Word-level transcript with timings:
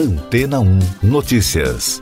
Antena 0.00 0.60
1 0.60 0.78
Notícias. 1.02 2.00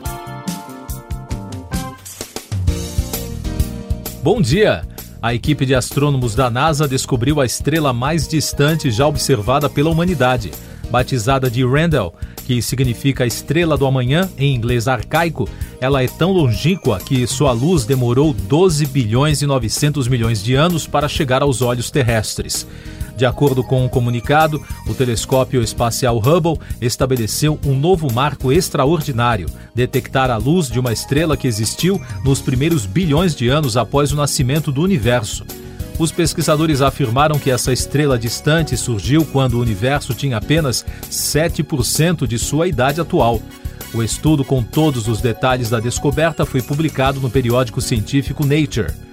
Bom 4.22 4.40
dia! 4.40 4.86
A 5.20 5.34
equipe 5.34 5.66
de 5.66 5.74
astrônomos 5.74 6.32
da 6.32 6.48
NASA 6.48 6.86
descobriu 6.86 7.40
a 7.40 7.44
estrela 7.44 7.92
mais 7.92 8.28
distante 8.28 8.88
já 8.88 9.04
observada 9.04 9.68
pela 9.68 9.90
humanidade. 9.90 10.52
Batizada 10.88 11.50
de 11.50 11.66
Randall, 11.66 12.14
que 12.46 12.62
significa 12.62 13.26
estrela 13.26 13.76
do 13.76 13.84
amanhã 13.84 14.30
em 14.38 14.54
inglês 14.54 14.86
arcaico, 14.86 15.48
ela 15.80 16.00
é 16.00 16.06
tão 16.06 16.30
longínqua 16.30 17.00
que 17.00 17.26
sua 17.26 17.50
luz 17.50 17.84
demorou 17.84 18.32
12 18.32 18.86
bilhões 18.86 19.42
e 19.42 19.46
900 19.46 20.06
milhões 20.06 20.40
de 20.40 20.54
anos 20.54 20.86
para 20.86 21.08
chegar 21.08 21.42
aos 21.42 21.62
olhos 21.62 21.90
terrestres. 21.90 22.64
De 23.18 23.26
acordo 23.26 23.64
com 23.64 23.84
um 23.84 23.88
comunicado, 23.88 24.62
o 24.86 24.94
telescópio 24.94 25.60
espacial 25.60 26.18
Hubble 26.18 26.56
estabeleceu 26.80 27.58
um 27.66 27.74
novo 27.74 28.06
marco 28.12 28.52
extraordinário: 28.52 29.48
detectar 29.74 30.30
a 30.30 30.36
luz 30.36 30.70
de 30.70 30.78
uma 30.78 30.92
estrela 30.92 31.36
que 31.36 31.48
existiu 31.48 32.00
nos 32.24 32.40
primeiros 32.40 32.86
bilhões 32.86 33.34
de 33.34 33.48
anos 33.48 33.76
após 33.76 34.12
o 34.12 34.16
nascimento 34.16 34.70
do 34.70 34.82
universo. 34.82 35.44
Os 35.98 36.12
pesquisadores 36.12 36.80
afirmaram 36.80 37.40
que 37.40 37.50
essa 37.50 37.72
estrela 37.72 38.16
distante 38.16 38.76
surgiu 38.76 39.24
quando 39.24 39.54
o 39.54 39.60
universo 39.60 40.14
tinha 40.14 40.36
apenas 40.36 40.86
7% 41.10 42.24
de 42.24 42.38
sua 42.38 42.68
idade 42.68 43.00
atual. 43.00 43.42
O 43.92 44.00
estudo 44.00 44.44
com 44.44 44.62
todos 44.62 45.08
os 45.08 45.20
detalhes 45.20 45.70
da 45.70 45.80
descoberta 45.80 46.46
foi 46.46 46.62
publicado 46.62 47.18
no 47.18 47.28
periódico 47.28 47.80
científico 47.80 48.46
Nature. 48.46 49.07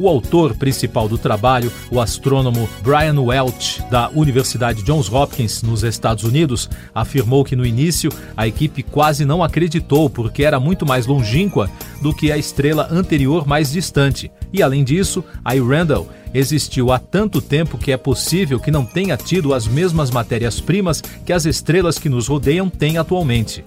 O 0.00 0.08
autor 0.08 0.54
principal 0.54 1.06
do 1.06 1.18
trabalho, 1.18 1.70
o 1.90 2.00
astrônomo 2.00 2.66
Brian 2.82 3.20
Welch, 3.20 3.82
da 3.90 4.08
Universidade 4.08 4.82
Johns 4.82 5.12
Hopkins, 5.12 5.60
nos 5.60 5.82
Estados 5.84 6.24
Unidos, 6.24 6.70
afirmou 6.94 7.44
que 7.44 7.54
no 7.54 7.66
início 7.66 8.10
a 8.34 8.48
equipe 8.48 8.82
quase 8.82 9.26
não 9.26 9.44
acreditou 9.44 10.08
porque 10.08 10.42
era 10.42 10.58
muito 10.58 10.86
mais 10.86 11.06
longínqua 11.06 11.70
do 12.00 12.14
que 12.14 12.32
a 12.32 12.38
estrela 12.38 12.88
anterior 12.90 13.46
mais 13.46 13.72
distante. 13.72 14.32
E 14.50 14.62
além 14.62 14.84
disso, 14.84 15.22
a 15.44 15.52
Randall 15.52 16.08
existiu 16.32 16.90
há 16.90 16.98
tanto 16.98 17.42
tempo 17.42 17.76
que 17.76 17.92
é 17.92 17.98
possível 17.98 18.58
que 18.58 18.70
não 18.70 18.86
tenha 18.86 19.18
tido 19.18 19.52
as 19.52 19.68
mesmas 19.68 20.10
matérias-primas 20.10 21.02
que 21.26 21.32
as 21.32 21.44
estrelas 21.44 21.98
que 21.98 22.08
nos 22.08 22.26
rodeiam 22.26 22.70
têm 22.70 22.96
atualmente. 22.96 23.62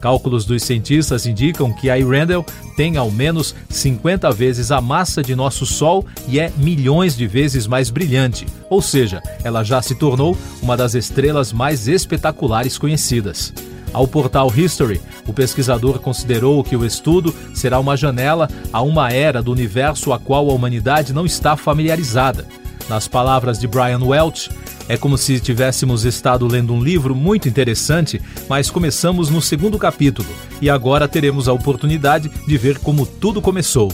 Cálculos 0.00 0.44
dos 0.44 0.62
cientistas 0.62 1.26
indicam 1.26 1.72
que 1.72 1.90
a 1.90 1.96
Randall 1.96 2.46
tem 2.76 2.96
ao 2.96 3.10
menos 3.10 3.54
50 3.68 4.30
vezes 4.30 4.70
a 4.70 4.80
massa 4.80 5.22
de 5.22 5.34
nosso 5.34 5.66
Sol 5.66 6.06
e 6.28 6.38
é 6.38 6.52
milhões 6.56 7.16
de 7.16 7.26
vezes 7.26 7.66
mais 7.66 7.90
brilhante, 7.90 8.46
ou 8.70 8.80
seja, 8.80 9.20
ela 9.42 9.64
já 9.64 9.82
se 9.82 9.96
tornou 9.96 10.36
uma 10.62 10.76
das 10.76 10.94
estrelas 10.94 11.52
mais 11.52 11.88
espetaculares 11.88 12.78
conhecidas. 12.78 13.52
Ao 13.92 14.06
portal 14.06 14.52
History, 14.54 15.00
o 15.26 15.32
pesquisador 15.32 15.98
considerou 15.98 16.62
que 16.62 16.76
o 16.76 16.84
estudo 16.84 17.34
será 17.54 17.80
uma 17.80 17.96
janela 17.96 18.48
a 18.72 18.82
uma 18.82 19.10
era 19.10 19.42
do 19.42 19.50
universo 19.50 20.12
a 20.12 20.18
qual 20.18 20.50
a 20.50 20.52
humanidade 20.52 21.12
não 21.12 21.26
está 21.26 21.56
familiarizada. 21.56 22.46
Nas 22.88 23.08
palavras 23.08 23.58
de 23.58 23.66
Brian 23.66 24.02
Welch, 24.02 24.50
é 24.88 24.96
como 24.96 25.18
se 25.18 25.38
tivéssemos 25.38 26.04
estado 26.04 26.46
lendo 26.46 26.72
um 26.72 26.82
livro 26.82 27.14
muito 27.14 27.48
interessante, 27.48 28.20
mas 28.48 28.70
começamos 28.70 29.28
no 29.28 29.42
segundo 29.42 29.78
capítulo 29.78 30.28
e 30.60 30.70
agora 30.70 31.06
teremos 31.06 31.48
a 31.48 31.52
oportunidade 31.52 32.30
de 32.46 32.58
ver 32.58 32.78
como 32.78 33.04
tudo 33.04 33.42
começou. 33.42 33.92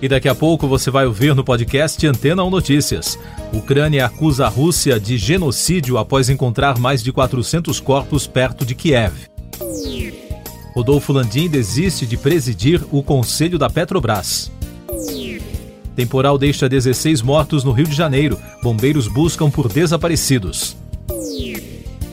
E 0.00 0.08
daqui 0.08 0.28
a 0.28 0.34
pouco 0.34 0.66
você 0.66 0.90
vai 0.90 1.06
ouvir 1.06 1.34
no 1.34 1.44
podcast 1.44 2.04
Antena 2.06 2.42
1 2.42 2.50
Notícias. 2.50 3.18
Ucrânia 3.52 4.06
acusa 4.06 4.46
a 4.46 4.48
Rússia 4.48 4.98
de 4.98 5.16
genocídio 5.16 5.96
após 5.96 6.28
encontrar 6.28 6.78
mais 6.78 7.02
de 7.02 7.12
400 7.12 7.78
corpos 7.78 8.26
perto 8.26 8.64
de 8.64 8.74
Kiev. 8.74 9.12
Rodolfo 10.74 11.12
Landim 11.12 11.48
desiste 11.48 12.06
de 12.06 12.16
presidir 12.16 12.82
o 12.90 13.02
Conselho 13.02 13.58
da 13.58 13.68
Petrobras. 13.68 14.50
Temporal 15.94 16.38
deixa 16.38 16.68
16 16.68 17.20
mortos 17.20 17.64
no 17.64 17.72
Rio 17.72 17.86
de 17.86 17.94
Janeiro. 17.94 18.38
Bombeiros 18.62 19.06
buscam 19.08 19.50
por 19.50 19.68
desaparecidos. 19.68 20.76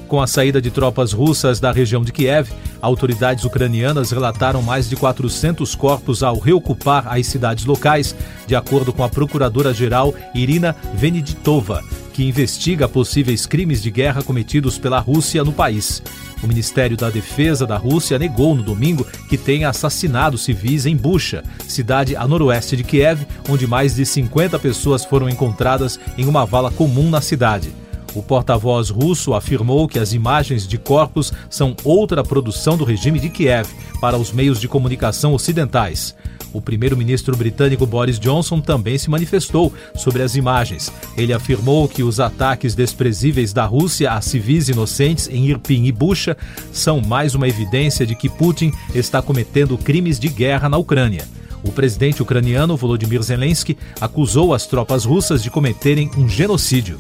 Com 0.08 0.20
a 0.20 0.26
saída 0.26 0.60
de 0.60 0.72
tropas 0.72 1.14
russas 1.14 1.60
da 1.60 1.72
região 1.72 2.04
de 2.04 2.12
Kiev, 2.12 2.50
autoridades 2.82 3.46
ucranianas 3.46 4.10
relataram 4.10 4.62
mais 4.62 4.90
de 4.90 4.96
400 4.96 5.76
corpos 5.76 6.24
ao 6.24 6.40
reocupar 6.40 7.08
as 7.08 7.28
cidades 7.28 7.64
locais, 7.64 8.16
de 8.48 8.56
acordo 8.56 8.92
com 8.92 9.04
a 9.04 9.10
procuradora-geral 9.10 10.14
Irina 10.34 10.76
Veneditova, 10.96 11.84
que 12.12 12.24
investiga 12.24 12.90
possíveis 12.90 13.46
crimes 13.46 13.84
de 13.84 13.92
guerra 13.92 14.24
cometidos 14.24 14.80
pela 14.80 15.00
Rússia 15.00 15.44
no 15.44 15.54
país. 15.54 16.02
O 16.42 16.48
Ministério 16.48 16.98
da 16.98 17.10
Defesa 17.10 17.68
da 17.68 17.78
Rússia 17.78 18.18
negou 18.18 18.56
no 18.56 18.64
domingo 18.64 19.06
que 19.30 19.38
tenha 19.38 19.70
assassinado 19.70 20.38
civis 20.38 20.86
em 20.86 20.96
Bucha, 20.96 21.44
cidade 21.68 22.16
a 22.16 22.28
noroeste 22.28 22.76
de 22.76 22.84
Kiev, 22.84 23.28
onde 23.50 23.68
mais 23.68 23.96
de 23.96 24.06
50 24.06 24.58
pessoas 24.60 25.04
foram 25.04 25.30
encontradas 25.30 26.00
em 26.18 26.26
uma 26.26 26.46
vala 26.46 26.72
comum 26.72 27.10
na 27.10 27.22
cidade. 27.22 27.72
O 28.16 28.24
porta-voz 28.24 28.90
russo 28.90 29.34
afirmou 29.34 29.88
que 29.88 30.00
as 30.00 30.14
imagens 30.14 30.68
de 30.68 30.78
corpos 30.78 31.32
são 31.50 31.76
outra 31.84 32.24
produção 32.24 32.76
do 32.76 32.84
regime 32.84 33.20
de 33.20 33.30
Kiev 33.30 33.70
para 34.02 34.18
os 34.18 34.32
meios 34.32 34.60
de 34.60 34.68
comunicação 34.68 35.34
ocidentais. 35.34 36.16
O 36.52 36.60
primeiro-ministro 36.60 37.38
britânico 37.38 37.86
Boris 37.86 38.20
Johnson 38.20 38.60
também 38.60 38.98
se 38.98 39.10
manifestou 39.10 39.72
sobre 39.94 40.24
as 40.24 40.36
imagens. 40.36 40.92
Ele 41.16 41.32
afirmou 41.32 41.88
que 41.88 42.02
os 42.02 42.20
ataques 42.20 42.74
desprezíveis 42.74 43.54
da 43.54 43.66
Rússia 43.66 44.12
a 44.12 44.22
civis 44.22 44.68
inocentes 44.68 45.30
em 45.32 45.48
Irpin 45.48 45.86
e 45.86 45.92
Bucha 45.92 46.36
são 46.72 47.02
mais 47.02 47.36
uma 47.36 47.48
evidência 47.48 48.06
de 48.06 48.16
que 48.16 48.30
Putin 48.30 48.72
está 48.96 49.22
cometendo 49.22 49.78
crimes 49.78 50.20
de 50.20 50.28
guerra 50.28 50.68
na 50.68 50.78
Ucrânia. 50.78 51.28
O 51.64 51.72
presidente 51.72 52.22
ucraniano 52.22 52.78
Volodymyr 52.78 53.22
Zelensky 53.22 53.78
acusou 54.00 54.54
as 54.54 54.66
tropas 54.66 55.06
russas 55.06 55.44
de 55.44 55.50
cometerem 55.50 56.10
um 56.18 56.28
genocídio. 56.28 57.00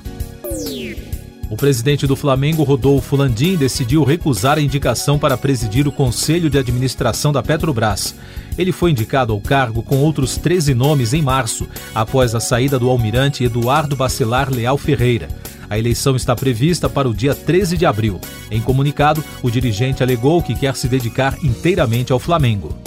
O 1.49 1.57
presidente 1.57 2.05
do 2.05 2.15
Flamengo, 2.15 2.61
Rodolfo 2.61 3.15
Landim, 3.15 3.55
decidiu 3.55 4.03
recusar 4.03 4.59
a 4.59 4.61
indicação 4.61 5.17
para 5.17 5.35
presidir 5.35 5.87
o 5.87 5.91
Conselho 5.91 6.47
de 6.47 6.59
Administração 6.59 7.31
da 7.31 7.41
Petrobras. 7.41 8.13
Ele 8.55 8.71
foi 8.71 8.91
indicado 8.91 9.33
ao 9.33 9.41
cargo 9.41 9.81
com 9.81 9.97
outros 9.97 10.37
13 10.37 10.75
nomes 10.75 11.11
em 11.11 11.23
março, 11.23 11.67
após 11.95 12.35
a 12.35 12.39
saída 12.39 12.77
do 12.77 12.87
almirante 12.87 13.43
Eduardo 13.43 13.95
Bacelar 13.95 14.53
Leal 14.53 14.77
Ferreira. 14.77 15.27
A 15.67 15.77
eleição 15.79 16.15
está 16.15 16.35
prevista 16.35 16.87
para 16.87 17.09
o 17.09 17.13
dia 17.13 17.33
13 17.33 17.77
de 17.77 17.85
abril. 17.85 18.19
Em 18.51 18.61
comunicado, 18.61 19.23
o 19.41 19.49
dirigente 19.49 20.03
alegou 20.03 20.43
que 20.43 20.53
quer 20.53 20.75
se 20.75 20.87
dedicar 20.87 21.35
inteiramente 21.43 22.11
ao 22.11 22.19
Flamengo. 22.19 22.77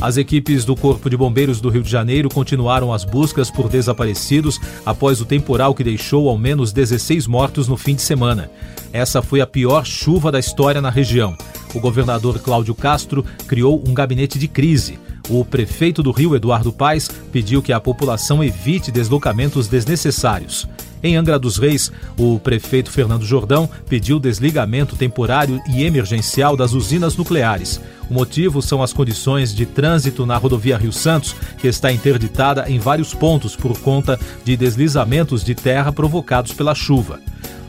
As 0.00 0.16
equipes 0.16 0.64
do 0.64 0.76
Corpo 0.76 1.08
de 1.08 1.16
Bombeiros 1.16 1.60
do 1.60 1.68
Rio 1.68 1.82
de 1.82 1.90
Janeiro 1.90 2.28
continuaram 2.28 2.92
as 2.92 3.04
buscas 3.04 3.50
por 3.50 3.68
desaparecidos 3.68 4.60
após 4.84 5.20
o 5.20 5.24
temporal 5.24 5.74
que 5.74 5.84
deixou 5.84 6.28
ao 6.28 6.36
menos 6.36 6.72
16 6.72 7.26
mortos 7.26 7.68
no 7.68 7.76
fim 7.76 7.94
de 7.94 8.02
semana. 8.02 8.50
Essa 8.92 9.22
foi 9.22 9.40
a 9.40 9.46
pior 9.46 9.86
chuva 9.86 10.30
da 10.30 10.38
história 10.38 10.80
na 10.80 10.90
região. 10.90 11.36
O 11.74 11.80
governador 11.80 12.38
Cláudio 12.38 12.74
Castro 12.74 13.24
criou 13.46 13.82
um 13.86 13.94
gabinete 13.94 14.38
de 14.38 14.46
crise. 14.46 14.98
O 15.28 15.44
prefeito 15.44 16.02
do 16.02 16.10
Rio, 16.10 16.36
Eduardo 16.36 16.72
Paes, 16.72 17.08
pediu 17.32 17.62
que 17.62 17.72
a 17.72 17.80
população 17.80 18.44
evite 18.44 18.92
deslocamentos 18.92 19.68
desnecessários. 19.68 20.68
Em 21.04 21.16
Angra 21.16 21.38
dos 21.38 21.58
Reis, 21.58 21.92
o 22.16 22.38
prefeito 22.38 22.90
Fernando 22.90 23.26
Jordão 23.26 23.68
pediu 23.86 24.18
desligamento 24.18 24.96
temporário 24.96 25.60
e 25.68 25.84
emergencial 25.84 26.56
das 26.56 26.72
usinas 26.72 27.14
nucleares. 27.14 27.78
O 28.08 28.14
motivo 28.14 28.62
são 28.62 28.82
as 28.82 28.94
condições 28.94 29.54
de 29.54 29.66
trânsito 29.66 30.24
na 30.24 30.38
rodovia 30.38 30.78
Rio 30.78 30.94
Santos, 30.94 31.36
que 31.58 31.68
está 31.68 31.92
interditada 31.92 32.70
em 32.70 32.78
vários 32.78 33.12
pontos 33.12 33.54
por 33.54 33.78
conta 33.80 34.18
de 34.42 34.56
deslizamentos 34.56 35.44
de 35.44 35.54
terra 35.54 35.92
provocados 35.92 36.54
pela 36.54 36.74
chuva. 36.74 37.20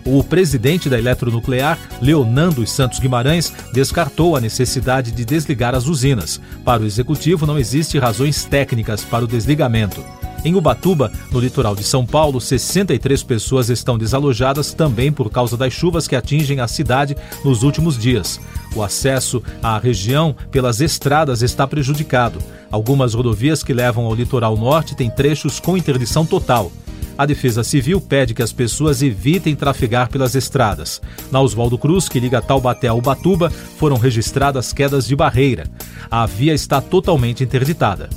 O 0.05 0.23
presidente 0.23 0.87
da 0.87 0.97
Eletronuclear, 0.97 1.77
Leonardo 2.01 2.65
Santos 2.65 2.99
Guimarães, 2.99 3.51
descartou 3.73 4.37
a 4.37 4.39
necessidade 4.39 5.11
de 5.11 5.25
desligar 5.25 5.75
as 5.75 5.87
usinas. 5.87 6.39
Para 6.63 6.83
o 6.83 6.85
executivo, 6.85 7.45
não 7.45 7.59
existe 7.59 7.99
razões 7.99 8.45
técnicas 8.45 9.03
para 9.03 9.25
o 9.25 9.27
desligamento. 9.27 10.01
Em 10.45 10.53
Ubatuba, 10.53 11.11
no 11.31 11.39
litoral 11.39 11.75
de 11.75 11.83
São 11.83 12.05
Paulo, 12.05 12.39
63 12.39 13.23
pessoas 13.23 13.69
estão 13.69 13.97
desalojadas 13.97 14.73
também 14.73 15.11
por 15.11 15.31
causa 15.31 15.57
das 15.57 15.73
chuvas 15.73 16.07
que 16.07 16.15
atingem 16.15 16.59
a 16.59 16.67
cidade 16.67 17.17
nos 17.43 17.63
últimos 17.63 17.97
dias. 17.97 18.39
O 18.75 18.83
acesso 18.83 19.41
à 19.63 19.79
região 19.79 20.35
pelas 20.51 20.81
estradas 20.81 21.41
está 21.41 21.65
prejudicado. 21.65 22.37
Algumas 22.69 23.15
rodovias 23.15 23.63
que 23.63 23.73
levam 23.73 24.05
ao 24.05 24.13
litoral 24.13 24.55
norte 24.55 24.95
têm 24.95 25.09
trechos 25.09 25.59
com 25.59 25.75
interdição 25.75 26.23
total. 26.23 26.71
A 27.17 27.25
Defesa 27.25 27.63
Civil 27.63 27.99
pede 27.99 28.35
que 28.35 28.43
as 28.43 28.53
pessoas 28.53 29.01
evitem 29.01 29.55
trafegar 29.55 30.09
pelas 30.09 30.35
estradas. 30.35 31.01
Na 31.31 31.41
Oswaldo 31.41 31.77
Cruz, 31.77 32.07
que 32.07 32.19
liga 32.19 32.39
Taubaté 32.39 32.87
a 32.87 32.93
Ubatuba, 32.93 33.49
foram 33.49 33.97
registradas 33.97 34.71
quedas 34.71 35.07
de 35.07 35.15
barreira. 35.15 35.65
A 36.11 36.23
via 36.27 36.53
está 36.53 36.79
totalmente 36.79 37.43
interditada. 37.43 38.09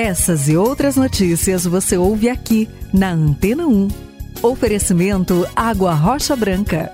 Essas 0.00 0.48
e 0.48 0.56
outras 0.56 0.94
notícias 0.94 1.64
você 1.64 1.96
ouve 1.96 2.28
aqui 2.28 2.68
na 2.94 3.10
Antena 3.10 3.66
1. 3.66 3.88
Oferecimento 4.40 5.44
Água 5.56 5.92
Rocha 5.92 6.36
Branca. 6.36 6.92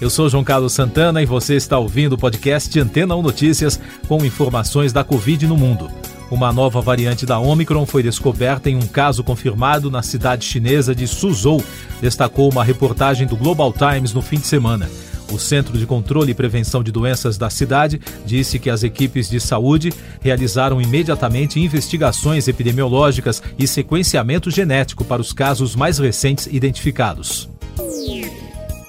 Eu 0.00 0.08
sou 0.08 0.28
João 0.28 0.44
Carlos 0.44 0.72
Santana 0.72 1.20
e 1.20 1.26
você 1.26 1.56
está 1.56 1.76
ouvindo 1.76 2.12
o 2.12 2.18
podcast 2.18 2.78
Antena 2.78 3.16
1 3.16 3.22
Notícias 3.22 3.80
com 4.06 4.24
informações 4.24 4.92
da 4.92 5.02
Covid 5.02 5.48
no 5.48 5.56
mundo. 5.56 5.90
Uma 6.30 6.52
nova 6.52 6.80
variante 6.80 7.26
da 7.26 7.40
Omicron 7.40 7.84
foi 7.84 8.04
descoberta 8.04 8.70
em 8.70 8.76
um 8.76 8.86
caso 8.86 9.24
confirmado 9.24 9.90
na 9.90 10.04
cidade 10.04 10.44
chinesa 10.44 10.94
de 10.94 11.08
Suzhou, 11.08 11.60
destacou 12.00 12.48
uma 12.48 12.62
reportagem 12.62 13.26
do 13.26 13.36
Global 13.36 13.72
Times 13.72 14.14
no 14.14 14.22
fim 14.22 14.38
de 14.38 14.46
semana. 14.46 14.88
O 15.30 15.38
Centro 15.38 15.78
de 15.78 15.86
Controle 15.86 16.32
e 16.32 16.34
Prevenção 16.34 16.82
de 16.82 16.90
Doenças 16.90 17.38
da 17.38 17.48
cidade 17.48 18.00
disse 18.26 18.58
que 18.58 18.68
as 18.68 18.82
equipes 18.82 19.30
de 19.30 19.40
saúde 19.40 19.92
realizaram 20.20 20.80
imediatamente 20.80 21.60
investigações 21.60 22.48
epidemiológicas 22.48 23.40
e 23.58 23.66
sequenciamento 23.66 24.50
genético 24.50 25.04
para 25.04 25.22
os 25.22 25.32
casos 25.32 25.76
mais 25.76 25.98
recentes 25.98 26.48
identificados. 26.50 27.48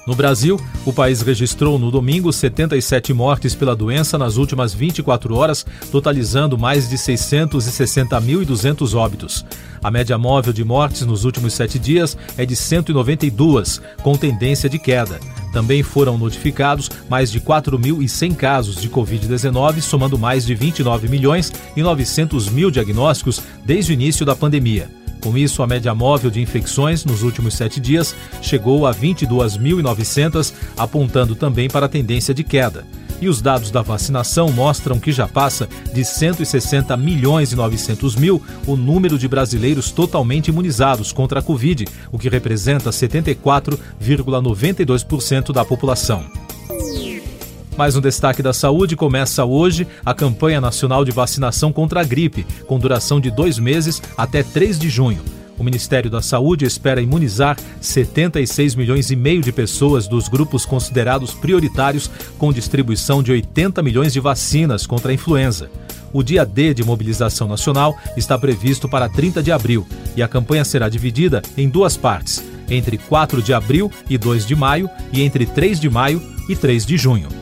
No 0.04 0.16
Brasil, 0.16 0.60
o 0.84 0.92
país 0.92 1.22
registrou 1.22 1.78
no 1.78 1.88
domingo 1.88 2.32
77 2.32 3.12
mortes 3.12 3.54
pela 3.54 3.76
doença 3.76 4.18
nas 4.18 4.36
últimas 4.36 4.74
24 4.74 5.32
horas, 5.36 5.64
totalizando 5.92 6.58
mais 6.58 6.88
de 6.88 6.96
660.200 6.96 8.94
óbitos. 8.96 9.46
A 9.80 9.92
média 9.92 10.18
móvel 10.18 10.52
de 10.52 10.64
mortes 10.64 11.06
nos 11.06 11.24
últimos 11.24 11.54
sete 11.54 11.78
dias 11.78 12.18
é 12.36 12.44
de 12.44 12.56
192, 12.56 13.80
com 14.02 14.16
tendência 14.16 14.68
de 14.68 14.80
queda. 14.80 15.20
Também 15.52 15.82
foram 15.82 16.16
notificados 16.16 16.90
mais 17.08 17.30
de 17.30 17.40
4.100 17.40 18.34
casos 18.34 18.80
de 18.80 18.88
Covid-19, 18.88 19.82
somando 19.82 20.18
mais 20.18 20.46
de 20.46 20.54
29 20.54 21.08
milhões 21.08 21.52
e 21.76 21.82
900 21.82 22.48
mil 22.48 22.70
diagnósticos 22.70 23.42
desde 23.64 23.92
o 23.92 23.94
início 23.94 24.24
da 24.24 24.34
pandemia. 24.34 24.88
Com 25.22 25.38
isso, 25.38 25.62
a 25.62 25.66
média 25.68 25.94
móvel 25.94 26.30
de 26.30 26.40
infecções 26.40 27.04
nos 27.04 27.22
últimos 27.22 27.54
sete 27.54 27.78
dias 27.78 28.16
chegou 28.40 28.86
a 28.86 28.94
22.900, 28.94 30.52
apontando 30.76 31.36
também 31.36 31.68
para 31.68 31.86
a 31.86 31.88
tendência 31.88 32.34
de 32.34 32.42
queda. 32.42 32.84
E 33.22 33.28
os 33.28 33.40
dados 33.40 33.70
da 33.70 33.80
vacinação 33.82 34.50
mostram 34.50 34.98
que 34.98 35.12
já 35.12 35.28
passa 35.28 35.68
de 35.94 36.04
160 36.04 36.96
milhões 36.96 37.52
e 37.52 37.56
900 37.56 38.16
mil 38.16 38.42
o 38.66 38.74
número 38.74 39.16
de 39.16 39.28
brasileiros 39.28 39.92
totalmente 39.92 40.48
imunizados 40.48 41.12
contra 41.12 41.38
a 41.38 41.42
Covid, 41.42 41.86
o 42.10 42.18
que 42.18 42.28
representa 42.28 42.90
74,92% 42.90 45.52
da 45.52 45.64
população. 45.64 46.24
Mais 47.76 47.94
um 47.94 48.00
destaque 48.00 48.42
da 48.42 48.52
saúde 48.52 48.96
começa 48.96 49.44
hoje 49.44 49.86
a 50.04 50.12
campanha 50.12 50.60
nacional 50.60 51.04
de 51.04 51.12
vacinação 51.12 51.72
contra 51.72 52.00
a 52.00 52.04
gripe, 52.04 52.44
com 52.66 52.76
duração 52.76 53.20
de 53.20 53.30
dois 53.30 53.56
meses 53.56 54.02
até 54.16 54.42
3 54.42 54.80
de 54.80 54.90
junho. 54.90 55.22
O 55.58 55.64
Ministério 55.64 56.10
da 56.10 56.22
Saúde 56.22 56.64
espera 56.64 57.00
imunizar 57.00 57.56
76 57.80 58.74
milhões 58.74 59.10
e 59.10 59.16
meio 59.16 59.42
de 59.42 59.52
pessoas 59.52 60.08
dos 60.08 60.28
grupos 60.28 60.64
considerados 60.64 61.34
prioritários, 61.34 62.10
com 62.38 62.52
distribuição 62.52 63.22
de 63.22 63.32
80 63.32 63.82
milhões 63.82 64.12
de 64.12 64.20
vacinas 64.20 64.86
contra 64.86 65.12
a 65.12 65.14
influenza. 65.14 65.70
O 66.12 66.22
dia 66.22 66.44
D 66.44 66.74
de 66.74 66.84
mobilização 66.84 67.48
nacional 67.48 67.96
está 68.16 68.38
previsto 68.38 68.88
para 68.88 69.08
30 69.08 69.42
de 69.42 69.50
abril 69.50 69.86
e 70.14 70.22
a 70.22 70.28
campanha 70.28 70.64
será 70.64 70.88
dividida 70.88 71.42
em 71.56 71.68
duas 71.68 71.96
partes, 71.96 72.42
entre 72.68 72.98
4 72.98 73.42
de 73.42 73.54
abril 73.54 73.90
e 74.10 74.18
2 74.18 74.46
de 74.46 74.54
maio 74.54 74.90
e 75.12 75.22
entre 75.22 75.46
3 75.46 75.80
de 75.80 75.88
maio 75.88 76.22
e 76.48 76.56
3 76.56 76.84
de 76.84 76.98
junho. 76.98 77.41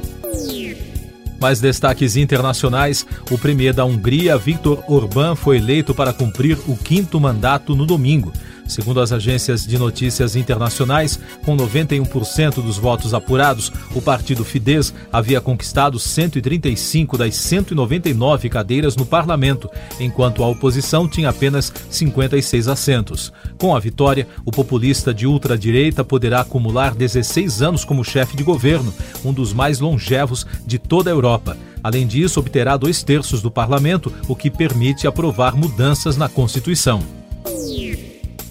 Mais 1.41 1.61
destaques 1.61 2.17
internacionais: 2.17 3.07
o 3.31 3.39
premier 3.39 3.73
da 3.73 3.85
Hungria, 3.85 4.37
Viktor 4.37 4.85
Orbán, 4.87 5.35
foi 5.35 5.57
eleito 5.57 5.95
para 5.95 6.13
cumprir 6.13 6.59
o 6.69 6.77
quinto 6.77 7.19
mandato 7.19 7.75
no 7.75 7.87
domingo. 7.87 8.33
Segundo 8.71 9.01
as 9.01 9.11
agências 9.11 9.67
de 9.67 9.77
notícias 9.77 10.37
internacionais, 10.37 11.19
com 11.45 11.57
91% 11.57 12.63
dos 12.63 12.79
votos 12.79 13.13
apurados, 13.13 13.73
o 13.97 14.01
partido 14.01 14.45
Fidesz 14.45 14.95
havia 15.13 15.41
conquistado 15.41 15.99
135 15.99 17.19
das 17.19 17.35
199 17.35 18.49
cadeiras 18.49 18.95
no 18.95 19.05
parlamento, 19.05 19.69
enquanto 19.99 20.45
a 20.45 20.47
oposição 20.47 21.09
tinha 21.09 21.31
apenas 21.31 21.73
56 21.91 22.69
assentos. 22.69 23.33
Com 23.59 23.75
a 23.75 23.81
vitória, 23.81 24.29
o 24.45 24.53
populista 24.53 25.13
de 25.13 25.27
ultradireita 25.27 26.05
poderá 26.05 26.43
acumular 26.43 26.95
16 26.95 27.63
anos 27.63 27.85
como 27.85 28.05
chefe 28.05 28.37
de 28.37 28.45
governo, 28.45 28.95
um 29.25 29.33
dos 29.33 29.53
mais 29.53 29.81
longevos 29.81 30.47
de 30.65 30.79
toda 30.79 31.11
a 31.11 31.13
Europa. 31.13 31.57
Além 31.83 32.07
disso, 32.07 32.39
obterá 32.39 32.77
dois 32.77 33.03
terços 33.03 33.43
do 33.43 33.51
parlamento, 33.51 34.13
o 34.29 34.37
que 34.37 34.49
permite 34.49 35.09
aprovar 35.09 35.57
mudanças 35.57 36.17
na 36.17 36.29
Constituição. 36.29 37.20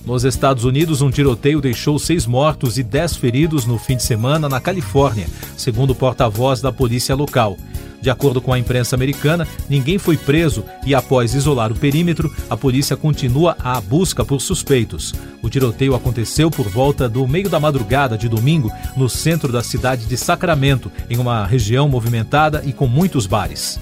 Nos 0.10 0.24
Estados 0.24 0.64
Unidos, 0.64 1.04
um 1.04 1.12
tiroteio 1.12 1.62
deixou 1.62 2.00
seis 2.00 2.26
mortos 2.26 2.80
e 2.80 2.84
dez 2.84 3.16
feridos 3.16 3.68
no 3.68 3.78
fim 3.78 3.96
de 3.96 4.02
semana 4.02 4.50
na 4.50 4.60
Califórnia, 4.60 5.28
segundo 5.56 5.92
o 5.92 5.96
porta-voz 5.96 6.62
da 6.62 6.72
polícia 6.72 7.14
local. 7.14 7.56
De 8.02 8.10
acordo 8.10 8.42
com 8.42 8.52
a 8.52 8.58
imprensa 8.58 8.96
americana, 8.96 9.48
ninguém 9.70 10.00
foi 10.00 10.18
preso 10.18 10.66
e, 10.84 10.96
após 10.96 11.36
isolar 11.36 11.72
o 11.72 11.76
perímetro, 11.76 12.34
a 12.50 12.58
polícia 12.58 12.98
continua 12.98 13.56
a 13.60 13.80
busca 13.80 14.26
por 14.26 14.42
suspeitos. 14.42 15.14
O 15.44 15.50
tiroteio 15.50 15.94
aconteceu 15.94 16.50
por 16.50 16.68
volta 16.68 17.08
do 17.08 17.28
meio 17.28 17.48
da 17.48 17.60
madrugada 17.60 18.18
de 18.18 18.28
domingo 18.28 18.72
no 18.98 19.08
centro 19.08 19.52
da 19.52 19.62
cidade 19.62 20.08
de 20.08 20.18
Sacramento, 20.18 20.92
em 21.08 21.20
uma 21.20 21.46
região 21.46 21.88
movimentada 21.88 22.64
e 22.66 22.74
com 22.74 22.88
muitos 22.88 23.28
bares. 23.28 23.80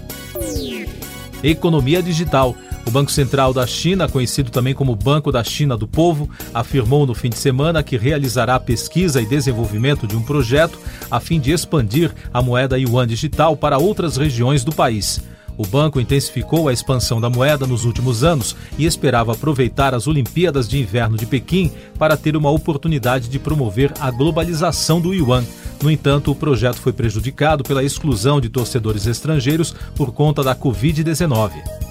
Economia 1.41 2.03
digital. 2.03 2.53
O 2.87 2.89
Banco 2.89 3.11
Central 3.11 3.53
da 3.53 3.67
China, 3.67 4.07
conhecido 4.07 4.49
também 4.49 4.73
como 4.73 4.95
Banco 4.95 5.29
da 5.29 5.43
China 5.43 5.75
do 5.75 5.85
Povo, 5.85 6.29
afirmou 6.53 7.05
no 7.05 7.13
fim 7.13 7.29
de 7.29 7.37
semana 7.37 7.83
que 7.83 7.97
realizará 7.97 8.57
pesquisa 8.57 9.21
e 9.21 9.25
desenvolvimento 9.25 10.07
de 10.07 10.15
um 10.15 10.21
projeto 10.21 10.79
a 11.11 11.19
fim 11.19 11.37
de 11.37 11.51
expandir 11.51 12.13
a 12.33 12.41
moeda 12.41 12.79
yuan 12.79 13.05
digital 13.05 13.57
para 13.57 13.77
outras 13.77 14.15
regiões 14.15 14.63
do 14.63 14.71
país. 14.71 15.19
O 15.57 15.67
banco 15.67 15.99
intensificou 15.99 16.69
a 16.69 16.73
expansão 16.73 17.19
da 17.19 17.29
moeda 17.29 17.67
nos 17.67 17.83
últimos 17.83 18.23
anos 18.23 18.55
e 18.77 18.85
esperava 18.85 19.33
aproveitar 19.33 19.93
as 19.93 20.07
Olimpíadas 20.07 20.65
de 20.65 20.79
Inverno 20.79 21.17
de 21.17 21.25
Pequim 21.25 21.69
para 21.99 22.15
ter 22.15 22.37
uma 22.37 22.51
oportunidade 22.51 23.27
de 23.27 23.37
promover 23.37 23.91
a 23.99 24.09
globalização 24.09 25.01
do 25.01 25.13
yuan. 25.13 25.43
No 25.83 25.91
entanto, 25.91 26.31
o 26.31 26.35
projeto 26.35 26.77
foi 26.77 26.93
prejudicado 26.93 27.65
pela 27.65 27.83
exclusão 27.83 28.39
de 28.39 28.47
torcedores 28.47 29.05
estrangeiros 29.05 29.75
por 29.93 30.13
conta 30.13 30.41
da 30.41 30.55
Covid-19. 30.55 31.86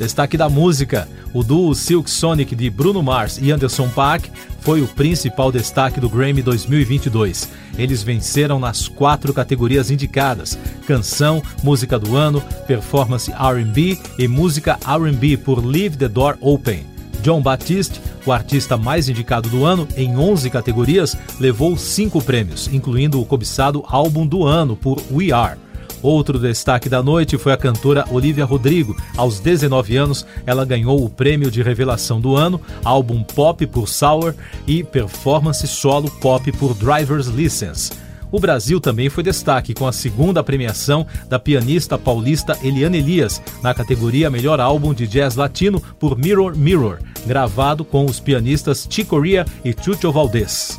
Destaque 0.00 0.38
da 0.38 0.48
música: 0.48 1.06
o 1.30 1.44
duo 1.44 1.74
Silk 1.74 2.10
Sonic 2.10 2.56
de 2.56 2.70
Bruno 2.70 3.02
Mars 3.02 3.38
e 3.38 3.52
Anderson 3.52 3.86
Paak 3.90 4.30
foi 4.60 4.80
o 4.80 4.88
principal 4.88 5.52
destaque 5.52 6.00
do 6.00 6.08
Grammy 6.08 6.40
2022. 6.40 7.50
Eles 7.76 8.02
venceram 8.02 8.58
nas 8.58 8.88
quatro 8.88 9.34
categorias 9.34 9.90
indicadas: 9.90 10.58
canção, 10.86 11.42
música 11.62 11.98
do 11.98 12.16
ano, 12.16 12.40
performance 12.66 13.30
R&B 13.30 13.98
e 14.18 14.26
música 14.26 14.78
R&B 14.86 15.36
por 15.36 15.62
Leave 15.62 15.98
the 15.98 16.08
Door 16.08 16.38
Open. 16.40 16.86
John 17.22 17.42
Batiste, 17.42 18.00
o 18.24 18.32
artista 18.32 18.78
mais 18.78 19.06
indicado 19.06 19.50
do 19.50 19.66
ano 19.66 19.86
em 19.94 20.16
11 20.16 20.48
categorias, 20.48 21.14
levou 21.38 21.76
cinco 21.76 22.22
prêmios, 22.22 22.70
incluindo 22.72 23.20
o 23.20 23.26
cobiçado 23.26 23.84
Álbum 23.86 24.26
do 24.26 24.46
Ano 24.46 24.74
por 24.74 25.02
We 25.12 25.30
Are. 25.30 25.58
Outro 26.02 26.38
destaque 26.38 26.88
da 26.88 27.02
noite 27.02 27.36
foi 27.36 27.52
a 27.52 27.56
cantora 27.56 28.04
Olivia 28.10 28.44
Rodrigo. 28.44 28.96
Aos 29.16 29.38
19 29.40 29.96
anos, 29.96 30.26
ela 30.46 30.64
ganhou 30.64 31.04
o 31.04 31.10
prêmio 31.10 31.50
de 31.50 31.62
revelação 31.62 32.20
do 32.20 32.36
ano, 32.36 32.60
álbum 32.84 33.22
pop 33.22 33.66
por 33.66 33.88
Sour 33.88 34.34
e 34.66 34.82
performance 34.82 35.66
solo 35.66 36.10
pop 36.20 36.50
por 36.52 36.74
Driver's 36.74 37.26
License. 37.26 37.92
O 38.32 38.38
Brasil 38.38 38.80
também 38.80 39.08
foi 39.08 39.24
destaque 39.24 39.74
com 39.74 39.86
a 39.86 39.92
segunda 39.92 40.42
premiação 40.42 41.06
da 41.28 41.38
pianista 41.38 41.98
paulista 41.98 42.56
Eliane 42.62 42.98
Elias 42.98 43.42
na 43.62 43.74
categoria 43.74 44.30
Melhor 44.30 44.60
Álbum 44.60 44.94
de 44.94 45.06
Jazz 45.06 45.34
Latino 45.34 45.82
por 45.98 46.16
Mirror 46.16 46.56
Mirror, 46.56 46.98
gravado 47.26 47.84
com 47.84 48.04
os 48.04 48.20
pianistas 48.20 48.86
Chicoria 48.88 49.44
e 49.64 49.74
Chucho 49.74 50.12
Valdés. 50.12 50.78